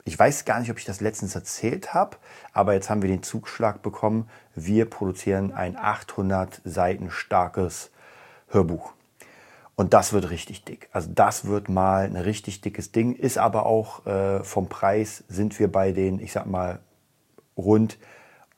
ich 0.05 0.19
weiß 0.19 0.45
gar 0.45 0.61
nicht, 0.61 0.71
ob 0.71 0.79
ich 0.79 0.85
das 0.85 1.01
letztens 1.01 1.35
erzählt 1.35 1.95
habe, 1.95 2.17
aber 2.53 2.75
jetzt 2.75 2.91
haben 2.91 3.03
wir 3.03 3.09
den 3.09 3.23
Zugschlag 3.23 3.83
bekommen. 3.83 4.29
Wir 4.55 4.91
produzieren 4.91 5.53
ein 5.53 5.77
800 5.77 6.61
Seiten 6.65 7.11
starkes 7.11 7.91
Hörbuch. 8.49 8.93
Und 9.77 9.95
das 9.95 10.13
wird 10.13 10.31
richtig 10.31 10.65
dick. 10.65 10.89
Also 10.93 11.11
das 11.15 11.47
wird 11.47 11.69
mal 11.69 12.05
ein 12.05 12.17
richtig 12.17 12.61
dickes 12.61 12.93
Ding. 12.93 13.15
Ist 13.15 13.39
aber 13.39 13.65
auch 13.65 14.05
äh, 14.05 14.43
vom 14.45 14.69
Preis 14.69 15.25
sind 15.29 15.59
wir 15.59 15.71
bei 15.71 15.93
den, 15.93 16.19
ich 16.19 16.33
sag 16.33 16.47
mal, 16.47 16.81
rund 17.57 17.97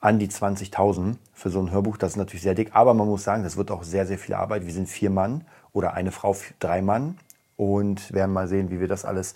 an 0.05 0.19
die 0.19 0.29
20.000 0.29 1.17
für 1.33 1.49
so 1.49 1.61
ein 1.61 1.71
Hörbuch. 1.71 1.97
Das 1.97 2.11
ist 2.11 2.17
natürlich 2.19 2.43
sehr 2.43 2.55
dick, 2.55 2.73
aber 2.75 2.93
man 2.93 3.09
muss 3.09 3.25
sagen, 3.25 3.43
das 3.43 3.57
wird 3.57 3.71
auch 3.71 3.85
sehr, 3.85 4.07
sehr 4.07 4.19
viel 4.19 4.35
Arbeit. 4.35 4.67
Wir 4.67 4.73
sind 4.75 4.87
vier 4.87 5.09
Mann 5.09 5.47
oder 5.73 5.95
eine 5.95 6.13
Frau, 6.13 6.37
drei 6.59 6.83
Mann 6.83 7.17
und 7.57 8.13
werden 8.13 8.35
mal 8.35 8.47
sehen, 8.47 8.71
wie 8.71 8.81
wir 8.81 8.87
das 8.87 9.07
alles 9.07 9.35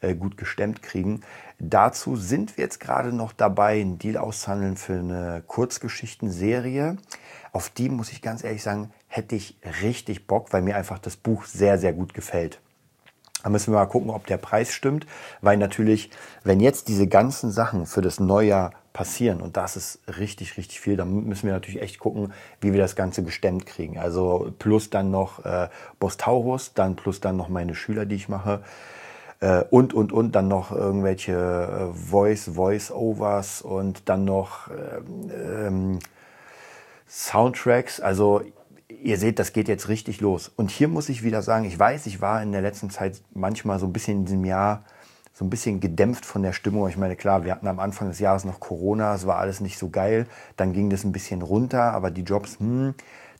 äh, 0.00 0.16
gut 0.16 0.36
gestemmt 0.36 0.82
kriegen. 0.82 1.20
Dazu 1.60 2.16
sind 2.16 2.56
wir 2.56 2.64
jetzt 2.64 2.80
gerade 2.80 3.12
noch 3.12 3.32
dabei, 3.32 3.80
einen 3.80 4.00
Deal 4.00 4.16
auszuhandeln 4.16 4.76
für 4.76 4.94
eine 4.94 5.44
Kurzgeschichtenserie. 5.46 6.96
Auf 7.52 7.70
die 7.70 7.88
muss 7.88 8.10
ich 8.10 8.20
ganz 8.20 8.42
ehrlich 8.42 8.64
sagen, 8.64 8.90
hätte 9.06 9.36
ich 9.36 9.56
richtig 9.84 10.26
Bock, 10.26 10.52
weil 10.52 10.62
mir 10.62 10.74
einfach 10.74 10.98
das 10.98 11.16
Buch 11.16 11.44
sehr, 11.44 11.78
sehr 11.78 11.92
gut 11.92 12.12
gefällt. 12.12 12.60
Da 13.44 13.50
müssen 13.50 13.72
wir 13.72 13.78
mal 13.78 13.86
gucken, 13.86 14.10
ob 14.10 14.26
der 14.26 14.36
Preis 14.36 14.72
stimmt, 14.72 15.06
weil 15.42 15.58
natürlich, 15.58 16.10
wenn 16.42 16.58
jetzt 16.58 16.88
diese 16.88 17.06
ganzen 17.06 17.52
Sachen 17.52 17.86
für 17.86 18.02
das 18.02 18.18
Neujahr 18.18 18.72
passieren. 18.98 19.40
Und 19.40 19.56
das 19.56 19.76
ist 19.76 20.00
richtig, 20.18 20.56
richtig 20.56 20.80
viel. 20.80 20.96
Da 20.96 21.04
müssen 21.04 21.46
wir 21.46 21.52
natürlich 21.52 21.80
echt 21.80 22.00
gucken, 22.00 22.32
wie 22.60 22.72
wir 22.72 22.80
das 22.80 22.96
Ganze 22.96 23.22
gestemmt 23.22 23.64
kriegen. 23.64 23.96
Also 23.96 24.52
plus 24.58 24.90
dann 24.90 25.12
noch 25.12 25.44
äh, 25.44 25.68
Bostaurus, 26.00 26.74
dann 26.74 26.96
plus 26.96 27.20
dann 27.20 27.36
noch 27.36 27.48
meine 27.48 27.76
Schüler, 27.76 28.06
die 28.06 28.16
ich 28.16 28.28
mache. 28.28 28.60
Äh, 29.38 29.62
und, 29.70 29.94
und, 29.94 30.12
und 30.12 30.32
dann 30.32 30.48
noch 30.48 30.72
irgendwelche 30.72 31.32
äh, 31.32 31.94
Voice, 31.94 32.50
Voice-Overs 32.52 33.62
und 33.62 34.08
dann 34.08 34.24
noch 34.24 34.68
äh, 34.68 35.66
ähm, 35.68 36.00
Soundtracks. 37.08 38.00
Also 38.00 38.42
ihr 38.88 39.16
seht, 39.16 39.38
das 39.38 39.52
geht 39.52 39.68
jetzt 39.68 39.88
richtig 39.88 40.20
los. 40.20 40.50
Und 40.56 40.72
hier 40.72 40.88
muss 40.88 41.08
ich 41.08 41.22
wieder 41.22 41.42
sagen, 41.42 41.66
ich 41.66 41.78
weiß, 41.78 42.06
ich 42.06 42.20
war 42.20 42.42
in 42.42 42.50
der 42.50 42.62
letzten 42.62 42.90
Zeit 42.90 43.22
manchmal 43.32 43.78
so 43.78 43.86
ein 43.86 43.92
bisschen 43.92 44.18
in 44.18 44.24
diesem 44.24 44.44
Jahr 44.44 44.82
so 45.38 45.44
ein 45.44 45.50
bisschen 45.50 45.78
gedämpft 45.78 46.26
von 46.26 46.42
der 46.42 46.52
Stimmung. 46.52 46.88
Ich 46.88 46.96
meine, 46.96 47.14
klar, 47.14 47.44
wir 47.44 47.52
hatten 47.52 47.68
am 47.68 47.78
Anfang 47.78 48.08
des 48.08 48.18
Jahres 48.18 48.44
noch 48.44 48.58
Corona, 48.58 49.14
es 49.14 49.24
war 49.24 49.38
alles 49.38 49.60
nicht 49.60 49.78
so 49.78 49.88
geil. 49.88 50.26
Dann 50.56 50.72
ging 50.72 50.90
das 50.90 51.04
ein 51.04 51.12
bisschen 51.12 51.42
runter, 51.42 51.92
aber 51.92 52.10
die 52.10 52.22
Jobs, 52.22 52.58
hm. 52.58 52.94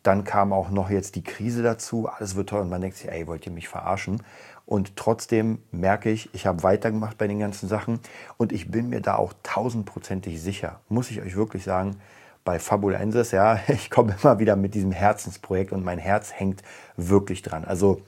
Dann 0.04 0.22
kam 0.22 0.52
auch 0.52 0.70
noch 0.70 0.90
jetzt 0.90 1.16
die 1.16 1.24
Krise 1.24 1.64
dazu, 1.64 2.08
alles 2.08 2.36
wird 2.36 2.50
teuer 2.50 2.60
und 2.62 2.70
man 2.70 2.80
denkt 2.80 2.96
sich, 2.96 3.10
ey, 3.10 3.26
wollt 3.26 3.44
ihr 3.46 3.52
mich 3.52 3.68
verarschen? 3.68 4.22
Und 4.64 4.94
trotzdem 4.94 5.58
merke 5.72 6.08
ich, 6.10 6.32
ich 6.34 6.46
habe 6.46 6.62
weitergemacht 6.62 7.18
bei 7.18 7.26
den 7.26 7.40
ganzen 7.40 7.68
Sachen 7.68 7.98
und 8.36 8.52
ich 8.52 8.70
bin 8.70 8.90
mir 8.90 9.00
da 9.00 9.16
auch 9.16 9.32
tausendprozentig 9.42 10.40
sicher, 10.40 10.80
muss 10.88 11.10
ich 11.10 11.20
euch 11.20 11.34
wirklich 11.34 11.64
sagen, 11.64 11.96
bei 12.44 12.60
Fabulensis, 12.60 13.32
ja, 13.32 13.58
ich 13.68 13.90
komme 13.90 14.14
immer 14.22 14.38
wieder 14.38 14.54
mit 14.54 14.74
diesem 14.74 14.92
Herzensprojekt 14.92 15.72
und 15.72 15.84
mein 15.84 15.98
Herz 15.98 16.32
hängt 16.32 16.62
wirklich 16.96 17.42
dran. 17.42 17.64
Also 17.64 18.00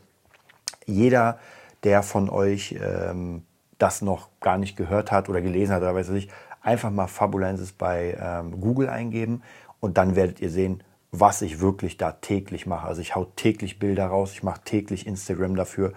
Jeder, 0.86 1.38
der 1.82 2.02
von 2.04 2.30
euch 2.30 2.76
ähm, 2.80 3.42
das 3.80 4.02
noch 4.02 4.28
gar 4.40 4.58
nicht 4.58 4.76
gehört 4.76 5.10
hat 5.10 5.28
oder 5.28 5.40
gelesen 5.40 5.74
hat 5.74 5.82
oder 5.82 5.94
weiß 5.94 6.10
ich, 6.10 6.28
einfach 6.62 6.90
mal 6.90 7.06
Fabulensis 7.06 7.72
bei 7.72 8.16
ähm, 8.20 8.60
Google 8.60 8.88
eingeben 8.88 9.42
und 9.80 9.98
dann 9.98 10.16
werdet 10.16 10.40
ihr 10.40 10.50
sehen, 10.50 10.82
was 11.12 11.42
ich 11.42 11.60
wirklich 11.60 11.96
da 11.96 12.12
täglich 12.12 12.66
mache. 12.66 12.86
Also 12.86 13.00
ich 13.00 13.16
hau 13.16 13.24
täglich 13.36 13.78
Bilder 13.78 14.06
raus, 14.06 14.32
ich 14.32 14.42
mache 14.42 14.60
täglich 14.64 15.06
Instagram 15.06 15.56
dafür. 15.56 15.92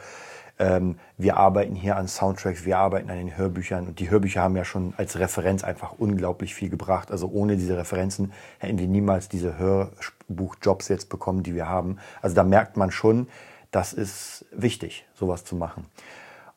Ähm, 0.60 0.98
wir 1.18 1.38
arbeiten 1.38 1.76
hier 1.76 1.98
an 1.98 2.08
Soundtracks, 2.08 2.66
wir 2.66 2.78
arbeiten 2.78 3.10
an 3.10 3.18
den 3.18 3.36
Hörbüchern 3.38 3.88
und 3.88 4.00
die 4.00 4.10
Hörbücher 4.10 4.42
haben 4.42 4.56
ja 4.56 4.66
schon 4.66 4.94
als 4.98 5.20
Referenz 5.20 5.64
einfach 5.64 5.94
unglaublich 5.98 6.56
viel 6.56 6.70
gebracht. 6.70 7.12
Also 7.12 7.28
ohne 7.28 7.58
diese 7.58 7.78
Referenzen 7.78 8.34
hätten 8.60 8.80
wir 8.80 8.88
niemals 8.88 9.30
diese 9.30 9.58
Hörbuchjobs 9.58 10.88
jetzt 10.88 11.10
bekommen, 11.10 11.44
die 11.44 11.56
wir 11.56 11.68
haben. 11.68 11.98
Also 12.22 12.36
da 12.36 12.44
merkt 12.44 12.78
man 12.78 12.92
schon, 12.92 13.28
das 13.72 13.94
ist 13.94 14.46
wichtig, 14.52 15.06
sowas 15.16 15.44
zu 15.44 15.56
machen. 15.56 15.86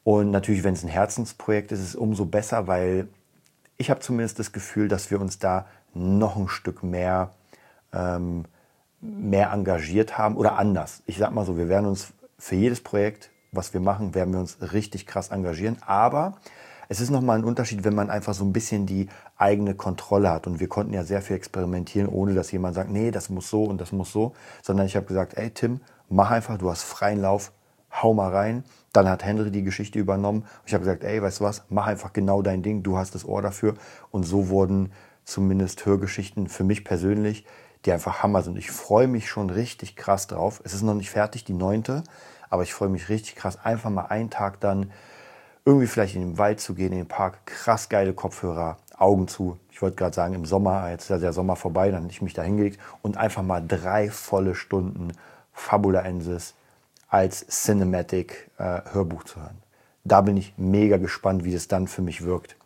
Und 0.07 0.31
natürlich, 0.31 0.63
wenn 0.63 0.75
es 0.75 0.85
ein 0.85 0.89
Herzensprojekt 0.89 1.73
ist, 1.73 1.81
ist 1.81 1.89
es 1.89 1.97
umso 1.97 2.27
besser, 2.27 2.69
weil 2.69 3.09
ich 3.77 3.91
habe 3.91 3.99
zumindest 3.99 4.39
das 4.39 4.53
Gefühl, 4.53 4.87
dass 4.87 5.11
wir 5.11 5.21
uns 5.21 5.41
da 5.41 5.67
noch 5.95 6.37
ein 6.37 6.47
Stück 6.47 6.85
mehr, 6.85 7.33
ähm, 7.93 8.45
mehr 9.01 9.51
engagiert 9.51 10.17
haben 10.17 10.37
oder 10.37 10.61
anders. 10.61 11.03
Ich 11.07 11.19
sag 11.19 11.33
mal 11.33 11.45
so, 11.45 11.59
wir 11.59 11.69
werden 11.69 11.87
uns 11.87 12.13
für 12.39 12.55
jedes 12.55 12.85
Projekt, 12.85 13.31
was 13.51 13.75
wir 13.75 13.81
machen, 13.81 14.15
werden 14.15 14.33
wir 14.33 14.39
uns 14.39 14.59
richtig 14.73 15.09
krass 15.09 15.31
engagieren. 15.31 15.79
Aber 15.85 16.37
es 16.89 17.01
ist 17.01 17.11
nochmal 17.11 17.39
ein 17.39 17.45
Unterschied, 17.45 17.83
wenn 17.83 17.97
man 17.97 18.09
einfach 18.09 18.35
so 18.35 18.45
ein 18.45 18.53
bisschen 18.53 18.87
die 18.87 19.09
eigene 19.37 19.75
Kontrolle 19.75 20.31
hat. 20.31 20.47
Und 20.47 20.61
wir 20.61 20.69
konnten 20.69 20.95
ja 20.95 21.03
sehr 21.03 21.21
viel 21.21 21.35
experimentieren, 21.35 22.09
ohne 22.09 22.33
dass 22.33 22.53
jemand 22.53 22.77
sagt, 22.77 22.91
nee, 22.91 23.11
das 23.11 23.29
muss 23.29 23.51
so 23.51 23.65
und 23.65 23.81
das 23.81 23.91
muss 23.91 24.13
so. 24.13 24.35
Sondern 24.63 24.87
ich 24.87 24.95
habe 24.95 25.07
gesagt, 25.07 25.37
ey 25.37 25.51
Tim, 25.51 25.81
mach 26.09 26.31
einfach, 26.31 26.59
du 26.59 26.71
hast 26.71 26.85
freien 26.85 27.21
Lauf, 27.21 27.51
hau 28.03 28.15
mal 28.15 28.33
rein. 28.33 28.65
Dann 28.93 29.09
hat 29.09 29.25
Henry 29.25 29.51
die 29.51 29.63
Geschichte 29.63 29.99
übernommen. 29.99 30.45
Ich 30.65 30.75
habe 30.75 30.85
gesagt, 30.85 31.05
ey, 31.05 31.21
weißt 31.21 31.41
du 31.41 31.45
was, 31.45 31.65
mach 31.69 31.87
einfach 31.87 32.13
genau 32.13 32.43
dein 32.43 32.63
Ding, 32.63 32.83
du 32.83 32.97
hast 32.97 33.15
das 33.15 33.25
Ohr 33.25 33.43
dafür. 33.43 33.75
Und 34.11 34.25
so 34.25 34.49
wurden 34.49 34.93
zumindest 35.25 35.85
Hörgeschichten 35.85 36.49
für 36.49 36.65
mich 36.65 36.85
persönlich, 36.85 37.45
die 37.85 37.93
einfach 37.93 38.23
Hammer 38.23 38.43
sind. 38.43 38.57
Ich 38.57 38.71
freue 38.71 39.09
mich 39.09 39.29
schon 39.29 39.51
richtig 39.51 39.97
krass 39.97 40.27
drauf. 40.27 40.61
Es 40.65 40.73
ist 40.73 40.83
noch 40.83 40.95
nicht 40.95 41.11
fertig, 41.11 41.45
die 41.45 41.53
neunte, 41.53 42.05
aber 42.49 42.63
ich 42.63 42.73
freue 42.73 42.89
mich 42.89 43.09
richtig 43.09 43.37
krass, 43.37 43.59
einfach 43.65 43.91
mal 43.91 44.07
einen 44.07 44.31
Tag 44.31 44.61
dann 44.61 44.93
irgendwie 45.65 45.89
vielleicht 45.89 46.15
in 46.15 46.23
den 46.23 46.39
Wald 46.39 46.61
zu 46.61 46.75
gehen, 46.75 46.93
in 46.93 46.99
den 46.99 47.09
Park, 47.09 47.45
krass 47.45 47.89
geile 47.89 48.13
Kopfhörer, 48.13 48.77
Augen 48.97 49.27
zu. 49.27 49.59
Ich 49.71 49.83
wollte 49.83 49.97
gerade 49.97 50.15
sagen, 50.15 50.35
im 50.35 50.47
Sommer, 50.47 50.89
jetzt 50.91 51.05
ist 51.05 51.11
ja 51.11 51.19
der 51.19 51.33
Sommer 51.33 51.57
vorbei, 51.57 51.91
dann 51.91 52.05
habe 52.05 52.13
ich 52.13 52.23
mich 52.23 52.35
da 52.35 52.43
hingelegt 52.43 52.81
und 53.03 53.17
einfach 53.17 53.43
mal 53.43 53.63
drei 53.67 54.11
volle 54.11 54.55
Stunden 54.55 55.13
Fabula 55.53 56.01
Ensis 56.03 56.55
als 57.09 57.47
Cinematic 57.47 58.51
äh, 58.59 58.81
Hörbuch 58.93 59.25
zu 59.25 59.41
hören. 59.41 59.59
Da 60.05 60.21
bin 60.21 60.37
ich 60.37 60.55
mega 60.57 60.99
gespannt, 60.99 61.45
wie 61.45 61.53
das 61.53 61.69
dann 61.69 61.89
für 61.89 62.03
mich 62.03 62.25
wirkt. 62.25 62.57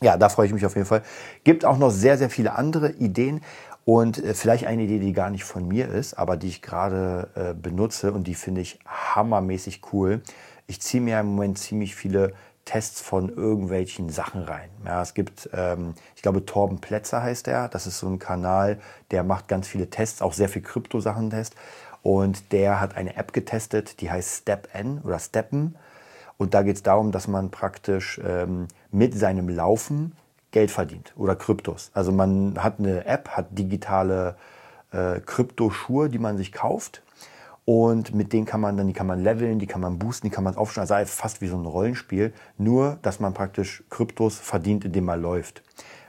Ja, 0.00 0.16
da 0.16 0.28
freue 0.28 0.46
ich 0.46 0.52
mich 0.52 0.66
auf 0.66 0.74
jeden 0.74 0.86
Fall. 0.86 1.02
Gibt 1.44 1.64
auch 1.64 1.78
noch 1.78 1.90
sehr, 1.90 2.18
sehr 2.18 2.30
viele 2.30 2.54
andere 2.54 2.90
Ideen 2.92 3.40
und 3.84 4.22
äh, 4.22 4.34
vielleicht 4.34 4.66
eine 4.66 4.82
Idee, 4.82 4.98
die 4.98 5.12
gar 5.12 5.30
nicht 5.30 5.44
von 5.44 5.66
mir 5.66 5.88
ist, 5.88 6.14
aber 6.14 6.36
die 6.36 6.48
ich 6.48 6.62
gerade 6.62 7.28
äh, 7.34 7.54
benutze 7.54 8.12
und 8.12 8.26
die 8.26 8.34
finde 8.34 8.60
ich 8.60 8.78
hammermäßig 8.86 9.82
cool. 9.92 10.22
Ich 10.66 10.80
ziehe 10.80 11.02
mir 11.02 11.20
im 11.20 11.26
Moment 11.26 11.58
ziemlich 11.58 11.94
viele 11.94 12.32
Tests 12.64 13.00
von 13.00 13.28
irgendwelchen 13.28 14.08
Sachen 14.08 14.44
rein. 14.44 14.68
Ja, 14.84 15.02
es 15.02 15.14
gibt, 15.14 15.50
ähm, 15.52 15.94
ich 16.14 16.22
glaube, 16.22 16.46
Torben 16.46 16.80
Plätzer 16.80 17.22
heißt 17.22 17.48
er. 17.48 17.68
Das 17.68 17.86
ist 17.86 17.98
so 17.98 18.08
ein 18.08 18.18
Kanal, 18.18 18.78
der 19.10 19.24
macht 19.24 19.48
ganz 19.48 19.66
viele 19.66 19.90
Tests, 19.90 20.22
auch 20.22 20.32
sehr 20.32 20.48
viel 20.48 20.62
Krypto-Sachen-Tests. 20.62 21.56
Und 22.02 22.52
der 22.52 22.80
hat 22.80 22.96
eine 22.96 23.16
App 23.16 23.32
getestet, 23.32 24.00
die 24.00 24.10
heißt 24.10 24.38
StepN 24.38 25.00
oder 25.04 25.18
Steppen. 25.18 25.76
Und 26.36 26.54
da 26.54 26.62
geht 26.62 26.76
es 26.76 26.82
darum, 26.82 27.12
dass 27.12 27.28
man 27.28 27.50
praktisch 27.50 28.20
ähm, 28.24 28.66
mit 28.90 29.14
seinem 29.14 29.48
Laufen 29.48 30.12
Geld 30.50 30.70
verdient 30.70 31.12
oder 31.16 31.36
Kryptos. 31.36 31.90
Also 31.94 32.12
man 32.12 32.62
hat 32.62 32.78
eine 32.78 33.06
App, 33.06 33.28
hat 33.30 33.46
digitale 33.56 34.36
äh, 34.90 35.20
Kryptoschuhe, 35.20 36.08
die 36.08 36.18
man 36.18 36.36
sich 36.36 36.52
kauft. 36.52 37.02
Und 37.64 38.12
mit 38.12 38.32
denen 38.32 38.44
kann 38.44 38.60
man 38.60 38.76
dann, 38.76 38.88
die 38.88 38.92
kann 38.92 39.06
man 39.06 39.22
leveln, 39.22 39.60
die 39.60 39.68
kann 39.68 39.80
man 39.80 39.98
boosten, 39.98 40.26
die 40.26 40.34
kann 40.34 40.42
man 40.42 40.56
aufstellen. 40.56 40.90
Also 40.90 41.06
fast 41.06 41.40
wie 41.40 41.46
so 41.46 41.56
ein 41.56 41.64
Rollenspiel. 41.64 42.32
Nur, 42.58 42.98
dass 43.02 43.20
man 43.20 43.34
praktisch 43.34 43.84
Kryptos 43.88 44.36
verdient, 44.36 44.84
indem 44.84 45.04
man 45.04 45.22
läuft. 45.22 45.62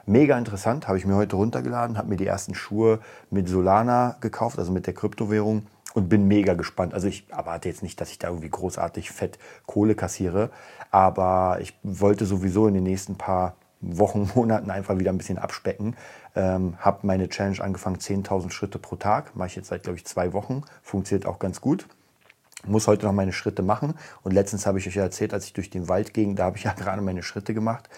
Mega 0.06 0.38
interessant, 0.38 0.88
habe 0.88 0.98
ich 0.98 1.06
mir 1.06 1.16
heute 1.16 1.38
runtergeladen, 1.38 1.98
habe 1.98 2.10
mir 2.10 2.18
die 2.18 2.28
ersten 2.28 2.56
Schuhe 2.56 3.00
mit 3.30 3.48
Solana 3.48 4.18
gekauft, 4.20 4.60
also 4.60 4.72
mit 4.74 4.86
der 4.86 4.94
Kryptowährung 4.94 5.66
und 5.94 6.10
bin 6.10 6.28
mega 6.28 6.54
gespannt. 6.54 6.94
Also 6.94 7.08
ich 7.08 7.30
erwarte 7.30 7.70
jetzt 7.70 7.84
nicht, 7.84 8.00
dass 8.02 8.12
ich 8.12 8.20
da 8.20 8.30
irgendwie 8.30 8.50
großartig 8.50 9.12
fett 9.12 9.40
Kohle 9.66 9.96
kassiere, 9.96 10.50
aber 10.92 11.58
ich 11.62 11.74
wollte 11.84 12.26
sowieso 12.26 12.68
in 12.68 12.74
den 12.74 12.84
nächsten 12.84 13.16
paar 13.16 13.56
Wochen, 13.84 14.30
Monaten 14.36 14.72
einfach 14.72 14.98
wieder 14.98 15.12
ein 15.12 15.18
bisschen 15.18 15.38
abspecken. 15.38 15.96
Ähm, 16.36 16.76
habe 16.80 17.06
meine 17.06 17.30
Challenge 17.30 17.62
angefangen, 17.62 17.98
10.000 17.98 18.52
Schritte 18.52 18.80
pro 18.80 18.96
Tag. 18.96 19.36
Mache 19.36 19.48
ich 19.48 19.56
jetzt 19.56 19.68
seit, 19.68 19.84
glaube 19.84 19.98
ich, 19.98 20.06
zwei 20.06 20.34
Wochen. 20.34 20.64
Funktioniert 20.82 21.28
auch 21.28 21.40
ganz 21.40 21.62
gut. 21.62 21.88
Muss 22.66 22.88
heute 22.88 23.06
noch 23.06 23.14
meine 23.14 23.34
Schritte 23.34 23.62
machen. 23.62 23.94
Und 24.24 24.32
letztens 24.32 24.66
habe 24.66 24.80
ich 24.80 24.88
euch 24.88 24.96
ja 24.96 25.04
erzählt, 25.04 25.34
als 25.34 25.46
ich 25.46 25.54
durch 25.54 25.70
den 25.70 25.90
Wald 25.90 26.14
ging, 26.14 26.36
da 26.36 26.46
habe 26.46 26.58
ich 26.58 26.64
ja 26.64 26.74
gerade 26.74 27.02
meine 27.02 27.24
Schritte 27.24 27.54
gemacht. 27.54 27.90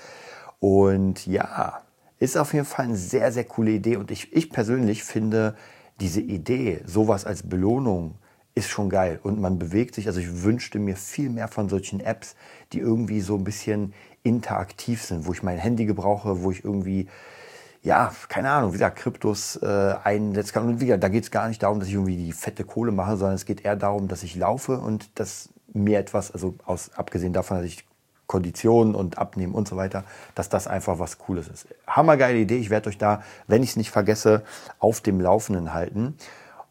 Und 0.59 1.27
ja, 1.27 1.81
ist 2.19 2.37
auf 2.37 2.53
jeden 2.53 2.65
Fall 2.65 2.85
eine 2.85 2.95
sehr, 2.95 3.31
sehr 3.31 3.43
coole 3.43 3.71
Idee. 3.71 3.97
Und 3.97 4.11
ich, 4.11 4.33
ich 4.33 4.49
persönlich 4.49 5.03
finde, 5.03 5.55
diese 5.99 6.21
Idee, 6.21 6.81
sowas 6.85 7.25
als 7.25 7.43
Belohnung, 7.43 8.15
ist 8.55 8.69
schon 8.69 8.89
geil. 8.89 9.19
Und 9.21 9.39
man 9.39 9.59
bewegt 9.59 9.95
sich. 9.95 10.07
Also 10.07 10.19
ich 10.19 10.43
wünschte 10.43 10.79
mir 10.79 10.95
viel 10.95 11.29
mehr 11.29 11.47
von 11.47 11.69
solchen 11.69 11.99
Apps, 11.99 12.35
die 12.71 12.79
irgendwie 12.79 13.21
so 13.21 13.35
ein 13.35 13.43
bisschen 13.43 13.93
interaktiv 14.23 15.01
sind, 15.01 15.25
wo 15.25 15.33
ich 15.33 15.43
mein 15.43 15.57
Handy 15.57 15.85
gebrauche, 15.85 16.41
wo 16.41 16.51
ich 16.51 16.63
irgendwie, 16.63 17.07
ja, 17.83 18.13
keine 18.29 18.49
Ahnung, 18.49 18.71
wie 18.71 18.77
gesagt, 18.77 18.97
Kryptos 18.97 19.57
äh, 19.61 19.95
einsetzen 20.03 20.53
kann. 20.53 20.67
Und 20.67 20.79
wieder, 20.79 20.97
da 20.97 21.09
geht 21.09 21.25
es 21.25 21.31
gar 21.31 21.47
nicht 21.47 21.61
darum, 21.61 21.79
dass 21.79 21.89
ich 21.89 21.95
irgendwie 21.95 22.17
die 22.17 22.31
fette 22.31 22.63
Kohle 22.63 22.91
mache, 22.91 23.17
sondern 23.17 23.35
es 23.35 23.45
geht 23.45 23.63
eher 23.63 23.75
darum, 23.75 24.07
dass 24.07 24.23
ich 24.23 24.35
laufe 24.35 24.79
und 24.79 25.19
dass 25.19 25.49
mir 25.73 25.99
etwas, 25.99 26.31
also 26.31 26.55
aus, 26.65 26.91
abgesehen 26.95 27.33
davon, 27.33 27.57
dass 27.57 27.65
ich 27.65 27.85
Konditionen 28.27 28.95
und 28.95 29.17
Abnehmen 29.17 29.53
und 29.53 29.67
so 29.67 29.77
weiter, 29.77 30.03
dass 30.33 30.49
das 30.49 30.67
einfach 30.67 30.99
was 30.99 31.17
Cooles 31.17 31.47
ist. 31.47 31.67
Hammergeile 31.87 32.39
Idee. 32.39 32.57
Ich 32.57 32.69
werde 32.69 32.89
euch 32.89 32.97
da, 32.97 33.21
wenn 33.47 33.63
ich 33.63 33.71
es 33.71 33.75
nicht 33.75 33.91
vergesse, 33.91 34.43
auf 34.79 35.01
dem 35.01 35.21
Laufenden 35.21 35.73
halten. 35.73 36.15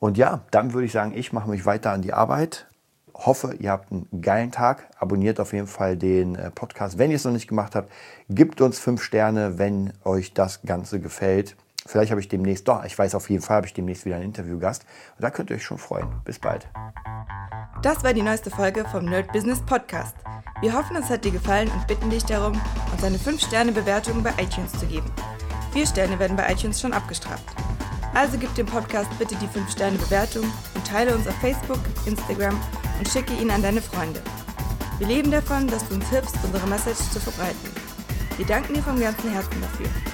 Und 0.01 0.19
ja, 0.19 0.41
dann 0.51 0.73
würde 0.73 0.87
ich 0.87 0.93
sagen, 0.93 1.13
ich 1.15 1.33
mache 1.33 1.49
mich 1.49 1.65
weiter 1.65 1.93
an 1.93 2.03
die 2.03 2.13
Arbeit. 2.13 2.67
Hoffe, 3.15 3.55
ihr 3.61 3.71
habt 3.71 3.93
einen 3.93 4.09
geilen 4.21 4.51
Tag. 4.51 4.89
Abonniert 4.99 5.39
auf 5.39 5.53
jeden 5.53 5.69
Fall 5.69 5.97
den 5.97 6.35
äh, 6.35 6.51
Podcast. 6.51 6.99
Wenn 6.99 7.11
ihr 7.11 7.17
es 7.17 7.25
noch 7.25 7.33
nicht 7.33 7.47
gemacht 7.47 7.77
habt, 7.77 7.91
gebt 8.29 8.61
uns 8.61 8.81
fünf 8.81 9.03
Sterne, 9.03 9.57
wenn 9.57 9.93
euch 10.05 10.35
das 10.35 10.63
Ganze 10.63 10.99
gefällt. 10.99 11.57
Vielleicht 11.87 12.11
habe 12.11 12.21
ich 12.21 12.29
demnächst, 12.29 12.67
doch, 12.67 12.83
ich 12.85 12.99
weiß 12.99 13.15
auf 13.15 13.29
jeden 13.29 13.43
Fall, 13.43 13.57
habe 13.57 13.67
ich 13.67 13.75
demnächst 13.75 14.07
wieder 14.07 14.17
einen 14.17 14.25
Interviewgast. 14.25 14.87
Und 15.17 15.23
da 15.23 15.31
könnt 15.31 15.51
ihr 15.51 15.57
euch 15.57 15.65
schon 15.65 15.79
freuen. 15.79 16.09
Bis 16.25 16.39
bald. 16.39 16.67
Das 17.83 18.03
war 18.03 18.15
die 18.15 18.23
neueste 18.23 18.51
Folge 18.51 18.87
vom 18.87 19.05
Nerd 19.05 19.31
Business 19.33 19.61
Podcast. 19.61 20.17
Wir 20.63 20.73
hoffen, 20.73 20.97
es 20.97 21.11
hat 21.11 21.25
dir 21.25 21.33
gefallen 21.33 21.71
und 21.71 21.87
bitten 21.87 22.09
dich 22.09 22.25
darum, 22.25 22.59
uns 22.91 23.05
eine 23.05 23.19
5-Sterne-Bewertung 23.19 24.23
bei 24.23 24.31
iTunes 24.43 24.73
zu 24.73 24.87
geben. 24.87 25.11
Vier 25.73 25.87
Sterne 25.87 26.19
werden 26.19 26.37
bei 26.37 26.51
iTunes 26.51 26.81
schon 26.81 26.95
abgestraft. 26.95 27.45
Also 28.15 28.39
gib 28.39 28.55
dem 28.55 28.67
Podcast 28.67 29.11
bitte 29.19 29.35
die 29.35 29.49
5-Sterne-Bewertung 29.49 30.45
und 30.75 30.87
teile 30.87 31.15
uns 31.15 31.27
auf 31.27 31.35
Facebook, 31.41 31.81
Instagram 32.07 32.59
und 32.99 33.09
schicke 33.09 33.35
ihn 33.35 33.51
an 33.51 33.61
deine 33.61 33.83
Freunde. 33.83 34.23
Wir 34.99 35.09
leben 35.09 35.31
davon, 35.31 35.67
dass 35.67 35.87
du 35.89 35.97
uns 35.97 36.09
hilfst, 36.09 36.37
unsere 36.45 36.67
Message 36.69 37.11
zu 37.11 37.21
verbreiten. 37.21 37.71
Wir 38.39 38.47
danken 38.47 38.73
dir 38.73 38.83
vom 38.83 38.99
ganzen 38.99 39.33
Herzen 39.33 39.61
dafür. 39.61 40.14